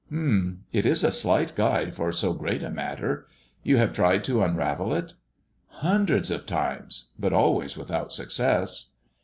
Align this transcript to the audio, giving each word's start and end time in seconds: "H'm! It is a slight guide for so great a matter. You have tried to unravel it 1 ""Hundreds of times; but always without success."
"H'm! 0.09 0.63
It 0.71 0.87
is 0.87 1.03
a 1.03 1.11
slight 1.11 1.53
guide 1.53 1.93
for 1.93 2.11
so 2.11 2.33
great 2.33 2.63
a 2.63 2.71
matter. 2.71 3.27
You 3.61 3.77
have 3.77 3.93
tried 3.93 4.23
to 4.23 4.41
unravel 4.41 4.95
it 4.95 5.13
1 5.13 5.13
""Hundreds 5.91 6.31
of 6.31 6.47
times; 6.47 7.11
but 7.19 7.33
always 7.33 7.77
without 7.77 8.11
success." 8.11 8.93